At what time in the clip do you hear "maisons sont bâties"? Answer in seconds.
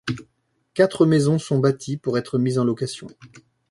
1.05-1.95